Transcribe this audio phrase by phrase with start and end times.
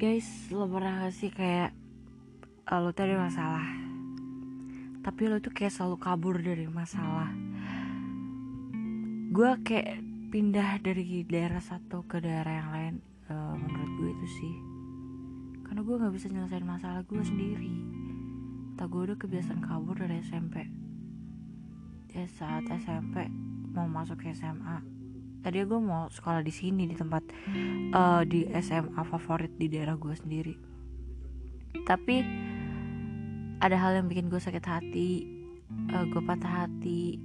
[0.00, 1.76] guys lo pernah gak sih kayak
[2.72, 3.68] uh, lo tuh ada masalah?
[5.04, 7.28] Tapi lo tuh kayak selalu kabur dari masalah.
[9.28, 10.00] Gue kayak
[10.32, 12.94] pindah dari daerah satu ke daerah yang lain
[13.28, 14.54] uh, menurut gue itu sih.
[15.68, 17.74] Karena gue nggak bisa nyelesain masalah gue sendiri.
[18.80, 20.64] Tak gue udah kebiasaan kabur dari SMP
[22.10, 23.30] ya saat SMP
[23.70, 24.99] mau masuk SMA
[25.40, 27.24] tadi gue mau sekolah di sini di tempat
[27.96, 30.54] uh, di SMA favorit di daerah gue sendiri.
[31.84, 32.16] Tapi
[33.60, 35.40] ada hal yang bikin gue sakit hati
[35.92, 37.20] uh, gue patah hati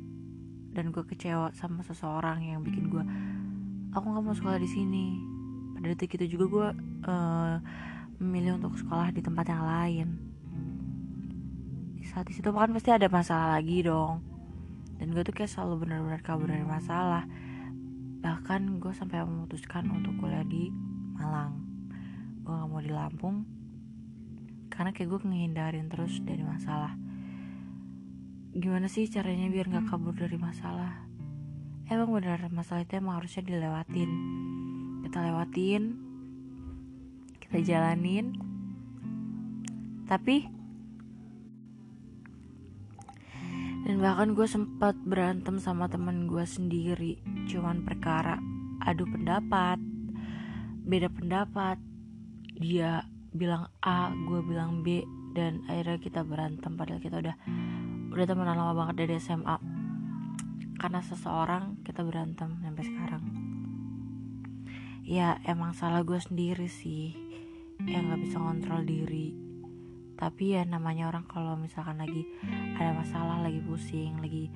[0.76, 3.04] dan gue kecewa sama seseorang yang bikin gue
[3.96, 5.08] aku nggak mau sekolah di sini.
[5.76, 6.68] Pada detik itu juga gue
[7.08, 7.55] uh,
[8.20, 10.08] memilih untuk sekolah di tempat yang lain.
[12.12, 14.20] Saat itu kan pasti ada masalah lagi dong.
[15.00, 17.27] Dan gue tuh kayak selalu benar-benar kabur dari masalah
[18.26, 20.74] bahkan gue sampai memutuskan untuk kuliah di
[21.13, 21.62] Malang.
[22.41, 23.46] Gue gak mau di Lampung
[24.74, 26.98] karena kayak gue ngehindarin terus dari masalah.
[28.58, 31.05] Gimana sih caranya biar gak kabur dari masalah?
[31.86, 34.10] Emang benar masalah itu emang harusnya dilewatin.
[35.05, 35.84] Kita lewatin
[37.46, 38.34] kita jalanin.
[40.10, 40.49] Tapi
[43.86, 47.22] dan bahkan gue sempat berantem sama temen gue sendiri.
[47.46, 48.42] Cuman perkara
[48.82, 49.77] adu pendapat
[50.86, 51.77] beda pendapat.
[52.58, 55.05] Dia bilang A gue bilang B
[55.38, 56.74] dan akhirnya kita berantem.
[56.74, 57.36] Padahal kita udah
[58.10, 59.58] udah temenan lama banget dari SMA
[60.82, 63.24] karena seseorang kita berantem sampai sekarang.
[65.06, 67.14] Ya emang salah gue sendiri sih.
[67.86, 69.44] Yang nggak bisa kontrol diri
[70.16, 72.24] tapi ya namanya orang kalau misalkan lagi
[72.80, 74.47] ada masalah lagi pusing lagi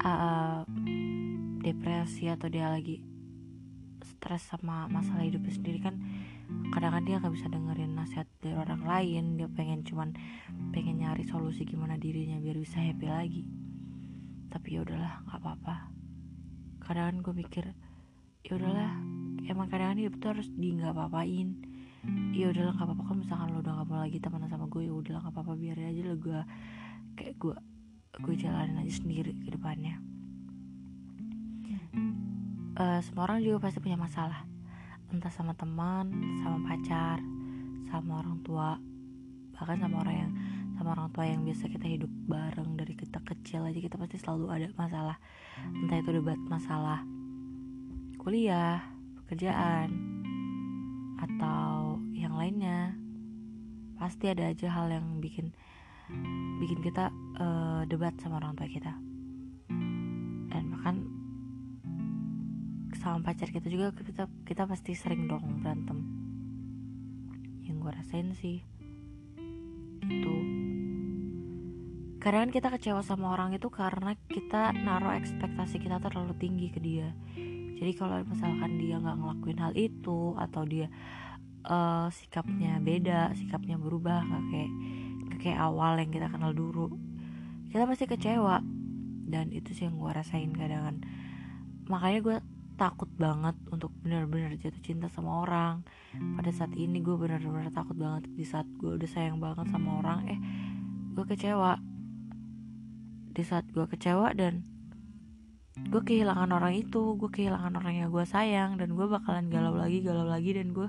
[0.00, 0.64] uh,
[1.60, 3.04] depresi atau dia lagi
[4.00, 6.00] stres sama masalah hidupnya sendiri kan
[6.72, 9.24] kadang-kadang dia nggak bisa dengerin nasihat dari orang lain.
[9.38, 10.14] Dia pengen cuman
[10.74, 13.42] pengen nyari solusi gimana dirinya biar bisa happy lagi.
[14.50, 15.76] Tapi ya udahlah nggak apa-apa.
[16.82, 17.64] Kadang gue mikir
[18.42, 18.98] ya udahlah
[19.46, 21.69] emang kadang-kadang hidup tuh harus di nggak apa-apain
[22.32, 23.02] ya udahlah nggak apa-apa.
[23.04, 25.52] Kan misalkan lo udah gak mau lagi temenan sama gue ya udahlah nggak apa-apa.
[25.56, 26.40] Biarin aja lo gue
[27.16, 27.56] kayak gue
[28.20, 30.00] gue jalanin aja sendiri ke depannya.
[32.80, 34.46] Uh, semua orang juga pasti punya masalah.
[35.10, 36.08] Entah sama teman
[36.40, 37.18] sama pacar
[37.90, 38.78] sama orang tua
[39.50, 40.32] bahkan sama orang yang
[40.78, 44.46] sama orang tua yang biasa kita hidup bareng dari kita kecil aja kita pasti selalu
[44.48, 45.16] ada masalah.
[45.60, 47.04] Entah itu debat masalah
[48.20, 48.80] kuliah
[49.24, 49.88] pekerjaan
[51.20, 51.79] atau
[52.40, 52.96] lainnya.
[54.00, 55.52] Pasti ada aja hal yang bikin
[56.58, 58.96] bikin kita uh, debat sama orang tua kita.
[60.48, 61.04] Dan bahkan
[62.96, 66.00] sama pacar kita juga kita kita pasti sering dong berantem.
[67.68, 68.58] Yang gue rasain sih
[70.10, 70.34] itu
[72.20, 77.12] kadang kita kecewa sama orang itu karena kita naruh ekspektasi kita terlalu tinggi ke dia.
[77.80, 80.92] Jadi kalau misalkan dia nggak ngelakuin hal itu atau dia
[81.66, 84.72] uh, sikapnya beda sikapnya berubah nggak kayak
[85.40, 86.92] kayak awal yang kita kenal dulu.
[87.72, 88.60] Kita pasti kecewa
[89.30, 90.98] dan itu sih yang gue rasain kadang, -kadang.
[91.88, 92.36] makanya gue
[92.80, 95.84] takut banget untuk benar-benar jatuh cinta sama orang.
[96.36, 100.20] Pada saat ini gue benar-benar takut banget di saat gue udah sayang banget sama orang
[100.28, 100.40] eh
[101.16, 101.76] gue kecewa.
[103.36, 104.64] Di saat gue kecewa dan
[105.88, 110.04] gue kehilangan orang itu gue kehilangan orang yang gue sayang dan gue bakalan galau lagi
[110.04, 110.88] galau lagi dan gue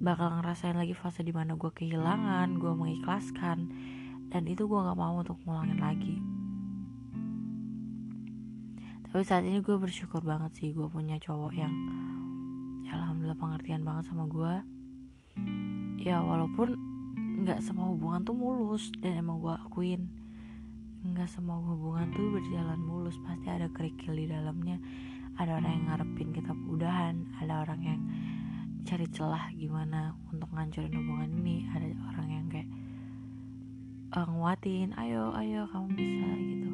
[0.00, 3.68] bakal ngerasain lagi fase di mana gue kehilangan gue mengikhlaskan
[4.32, 6.16] dan itu gue nggak mau untuk ngulangin lagi.
[9.10, 11.74] Tapi saat ini gue bersyukur banget sih gue punya cowok yang
[12.88, 14.54] ya alhamdulillah pengertian banget sama gue
[16.00, 16.80] ya walaupun
[17.44, 20.08] nggak semua hubungan tuh mulus dan emang gue akuin
[21.00, 24.80] nggak semua hubungan tuh berjalan mulus pasti ada kerikil di dalamnya.
[25.40, 28.00] Ada orang yang ngarepin kita udahan ada orang yang
[28.84, 31.68] cari celah gimana untuk ngancurin hubungan ini.
[31.70, 32.68] Ada orang yang kayak
[34.16, 36.70] uh, nguatin ayo ayo kamu bisa gitu.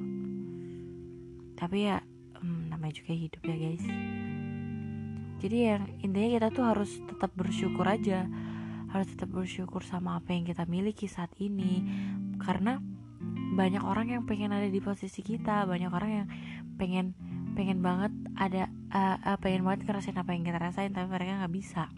[1.56, 1.99] Tapi ya
[2.41, 3.87] hmm, namanya juga hidup ya guys.
[5.37, 8.25] Jadi yang intinya kita tuh harus tetap bersyukur aja.
[8.91, 11.85] Harus tetap bersyukur sama apa yang kita miliki saat ini.
[12.41, 12.81] Karena
[13.56, 16.29] banyak orang yang pengen ada di posisi kita banyak orang yang
[16.76, 17.17] pengen
[17.56, 21.55] pengen banget ada uh, uh, pengen banget ngerasain apa yang kita rasain tapi mereka nggak
[21.56, 21.88] bisa.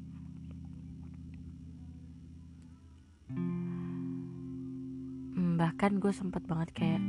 [5.35, 7.03] Hmm, bahkan gue sempet banget kayak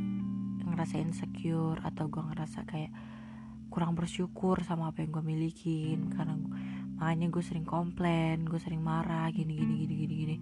[0.65, 2.89] ngerasain secure atau gue ngerasa kayak
[3.69, 6.33] kurang bersyukur sama apa yang gue milikin karena
[6.97, 10.35] makanya gue sering komplain gue sering marah gini gini gini gini gini.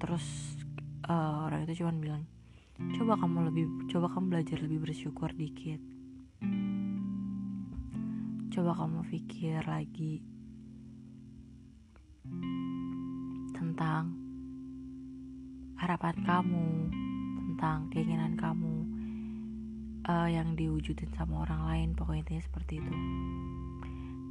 [0.00, 0.56] Terus
[1.04, 2.24] uh, orang itu cuman bilang
[2.96, 5.78] coba kamu lebih coba kamu belajar lebih bersyukur dikit
[8.52, 10.20] coba kamu pikir lagi
[13.56, 14.12] tentang
[15.80, 16.68] harapan kamu
[17.40, 18.84] tentang keinginan kamu
[20.04, 22.92] uh, yang diwujudin sama orang lain pokoknya seperti itu.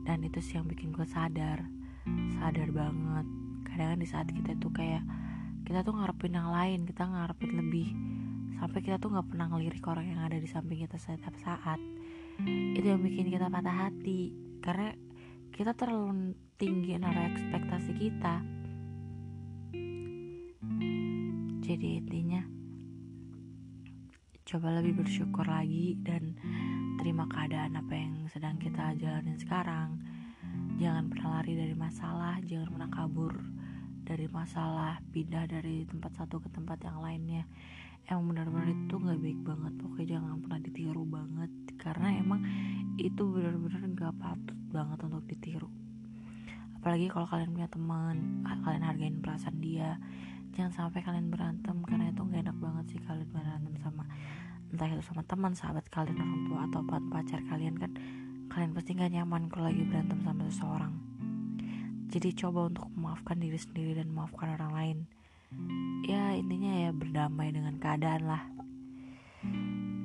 [0.05, 1.65] Dan itu sih yang bikin gue sadar
[2.37, 3.25] sadar banget.
[3.65, 5.01] Kadang, -kadang di saat kita tuh kayak
[5.65, 7.89] kita tuh ngarepin yang lain kita ngarepin lebih.
[8.61, 11.81] Sampai kita tuh nggak pernah ngelirik orang yang ada di samping kita setiap saat
[12.47, 14.33] itu yang bikin kita patah hati.
[14.61, 14.93] Karena
[15.51, 18.41] kita terlalu tinggi naruh ekspektasi kita.
[21.61, 22.41] Jadi intinya
[24.43, 26.35] coba lebih bersyukur lagi dan
[26.99, 29.97] terima keadaan apa yang sedang kita jalanin sekarang.
[30.77, 33.33] Jangan pernah lari dari masalah jangan pernah kabur
[34.01, 37.47] dari masalah pindah dari tempat satu ke tempat yang lainnya.
[38.09, 39.73] Emang benar-benar itu nggak baik banget.
[39.77, 40.19] Pokoknya
[43.01, 45.69] itu benar-benar nggak patut banget untuk ditiru.
[46.81, 49.97] Apalagi kalau kalian punya teman kalian hargain perasaan dia.
[50.51, 54.03] Jangan sampai kalian berantem karena itu gak enak banget sih kalian berantem sama
[54.71, 57.91] entah itu sama teman sahabat kalian orang tua atau pacar kalian kan.
[58.51, 60.93] Kalian pasti gak nyaman kalau lagi berantem sama seseorang.
[62.11, 64.97] Jadi coba untuk memaafkan diri sendiri dan memaafkan orang lain.
[66.03, 68.43] Ya intinya ya berdamai dengan keadaan lah.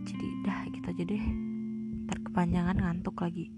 [0.06, 1.55] Jadi dah gitu aja deh
[2.06, 3.50] terkepanjangan ngantuk lagi